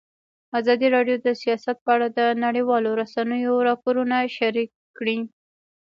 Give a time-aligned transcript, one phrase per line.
[0.59, 5.17] ازادي راډیو د سیاست په اړه د نړیوالو رسنیو راپورونه شریک کړي.